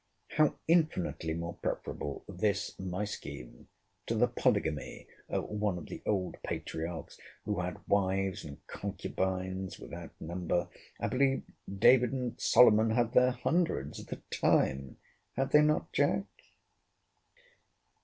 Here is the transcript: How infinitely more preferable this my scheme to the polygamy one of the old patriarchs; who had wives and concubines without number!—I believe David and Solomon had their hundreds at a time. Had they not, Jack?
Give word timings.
How 0.31 0.55
infinitely 0.67 1.35
more 1.35 1.53
preferable 1.61 2.25
this 2.27 2.73
my 2.79 3.05
scheme 3.05 3.67
to 4.07 4.15
the 4.15 4.25
polygamy 4.25 5.05
one 5.29 5.77
of 5.77 5.85
the 5.89 6.01
old 6.07 6.37
patriarchs; 6.41 7.19
who 7.45 7.59
had 7.59 7.87
wives 7.87 8.43
and 8.43 8.65
concubines 8.65 9.77
without 9.79 10.19
number!—I 10.19 11.07
believe 11.07 11.43
David 11.71 12.13
and 12.13 12.41
Solomon 12.41 12.89
had 12.89 13.13
their 13.13 13.29
hundreds 13.29 13.99
at 13.99 14.11
a 14.11 14.23
time. 14.31 14.97
Had 15.35 15.51
they 15.51 15.61
not, 15.61 15.91
Jack? 15.93 16.23